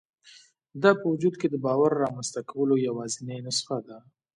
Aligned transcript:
دا 0.81 0.91
په 0.99 1.05
وجود 1.11 1.33
کې 1.39 1.47
د 1.49 1.55
باور 1.65 1.91
رامنځته 2.03 2.41
کولو 2.51 2.75
یوازېنۍ 2.87 3.39
نسخه 3.47 3.77
ده 3.87 3.97